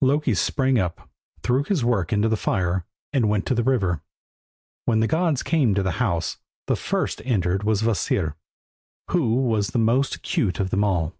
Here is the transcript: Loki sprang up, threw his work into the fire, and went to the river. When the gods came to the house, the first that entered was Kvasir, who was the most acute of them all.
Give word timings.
Loki 0.00 0.32
sprang 0.32 0.78
up, 0.78 1.10
threw 1.42 1.64
his 1.64 1.84
work 1.84 2.12
into 2.12 2.28
the 2.28 2.36
fire, 2.36 2.86
and 3.12 3.28
went 3.28 3.44
to 3.46 3.52
the 3.56 3.64
river. 3.64 4.00
When 4.84 5.00
the 5.00 5.08
gods 5.08 5.42
came 5.42 5.74
to 5.74 5.82
the 5.82 5.90
house, 5.98 6.36
the 6.68 6.76
first 6.76 7.18
that 7.18 7.26
entered 7.26 7.64
was 7.64 7.82
Kvasir, 7.82 8.36
who 9.10 9.34
was 9.34 9.70
the 9.70 9.80
most 9.80 10.14
acute 10.14 10.60
of 10.60 10.70
them 10.70 10.84
all. 10.84 11.16